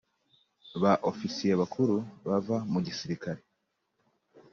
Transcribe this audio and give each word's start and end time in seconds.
ba 0.81 0.93
ofisiye 1.11 1.53
bakuru 1.61 1.95
bava 2.27 2.57
mu 2.71 2.79
gisirikare, 2.85 3.41